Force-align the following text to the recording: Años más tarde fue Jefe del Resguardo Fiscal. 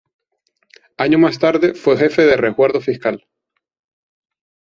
Años 0.97 1.21
más 1.21 1.37
tarde 1.37 1.75
fue 1.75 1.95
Jefe 1.95 2.23
del 2.23 2.39
Resguardo 2.39 2.81
Fiscal. 2.81 3.23